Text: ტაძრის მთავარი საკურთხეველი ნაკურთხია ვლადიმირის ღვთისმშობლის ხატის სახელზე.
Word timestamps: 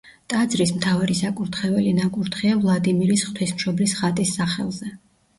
ტაძრის 0.33 0.69
მთავარი 0.75 1.17
საკურთხეველი 1.17 1.91
ნაკურთხია 1.97 2.55
ვლადიმირის 2.63 3.25
ღვთისმშობლის 3.27 3.93
ხატის 3.99 4.33
სახელზე. 4.39 4.91